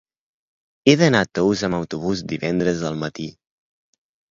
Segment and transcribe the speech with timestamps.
[0.91, 3.31] He d'anar a Tous amb autobús divendres al matí.